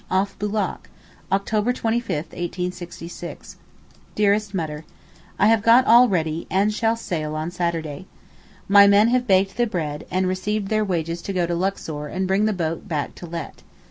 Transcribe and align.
OFF 0.09 0.39
BOULAK, 0.39 0.89
October 1.31 1.71
25, 1.71 2.15
1866. 2.33 3.57
DEAREST 4.15 4.55
MUTTER, 4.55 4.83
I 5.37 5.45
have 5.45 5.61
got 5.61 5.85
all 5.85 6.09
ready, 6.09 6.47
and 6.49 6.73
shall 6.73 6.95
sail 6.95 7.35
on 7.35 7.51
Saturday. 7.51 8.07
My 8.67 8.87
men 8.87 9.09
have 9.09 9.27
baked 9.27 9.57
the 9.57 9.67
bread, 9.67 10.07
and 10.09 10.25
received 10.27 10.69
their 10.69 10.83
wages 10.83 11.21
to 11.21 11.33
go 11.33 11.45
to 11.45 11.53
Luxor 11.53 12.07
and 12.07 12.27
bring 12.27 12.45
the 12.45 12.51
boat 12.51 12.87
back 12.87 13.13
to 13.13 13.27
let. 13.27 13.61